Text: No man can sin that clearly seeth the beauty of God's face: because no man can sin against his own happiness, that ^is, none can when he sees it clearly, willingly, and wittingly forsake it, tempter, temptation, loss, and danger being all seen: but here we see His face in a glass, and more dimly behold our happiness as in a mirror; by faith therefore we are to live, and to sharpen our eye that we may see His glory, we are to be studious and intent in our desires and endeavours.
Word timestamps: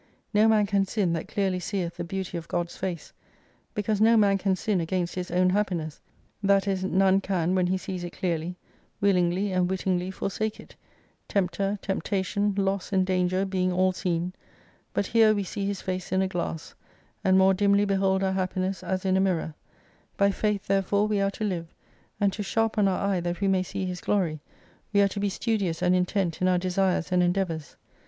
No 0.33 0.47
man 0.47 0.65
can 0.65 0.83
sin 0.87 1.13
that 1.13 1.27
clearly 1.27 1.59
seeth 1.59 1.97
the 1.97 2.03
beauty 2.03 2.35
of 2.35 2.47
God's 2.47 2.75
face: 2.75 3.13
because 3.75 4.01
no 4.01 4.17
man 4.17 4.39
can 4.39 4.55
sin 4.55 4.81
against 4.81 5.13
his 5.13 5.29
own 5.29 5.51
happiness, 5.51 6.01
that 6.41 6.63
^is, 6.63 6.83
none 6.83 7.21
can 7.21 7.53
when 7.53 7.67
he 7.67 7.77
sees 7.77 8.03
it 8.03 8.09
clearly, 8.13 8.55
willingly, 8.99 9.51
and 9.51 9.69
wittingly 9.69 10.09
forsake 10.09 10.59
it, 10.59 10.75
tempter, 11.27 11.77
temptation, 11.83 12.55
loss, 12.57 12.91
and 12.91 13.05
danger 13.05 13.45
being 13.45 13.71
all 13.71 13.91
seen: 13.91 14.33
but 14.91 15.05
here 15.05 15.35
we 15.35 15.43
see 15.43 15.67
His 15.67 15.83
face 15.83 16.11
in 16.11 16.23
a 16.23 16.27
glass, 16.27 16.73
and 17.23 17.37
more 17.37 17.53
dimly 17.53 17.85
behold 17.85 18.23
our 18.23 18.33
happiness 18.33 18.83
as 18.83 19.05
in 19.05 19.15
a 19.15 19.19
mirror; 19.21 19.53
by 20.17 20.31
faith 20.31 20.65
therefore 20.65 21.05
we 21.07 21.21
are 21.21 21.29
to 21.29 21.43
live, 21.43 21.67
and 22.19 22.33
to 22.33 22.41
sharpen 22.41 22.87
our 22.87 23.05
eye 23.07 23.19
that 23.19 23.39
we 23.39 23.47
may 23.47 23.61
see 23.61 23.85
His 23.85 24.01
glory, 24.01 24.39
we 24.93 25.01
are 25.03 25.07
to 25.09 25.19
be 25.19 25.29
studious 25.29 25.79
and 25.83 25.93
intent 25.95 26.41
in 26.41 26.47
our 26.47 26.57
desires 26.57 27.11
and 27.11 27.21
endeavours. 27.21 27.75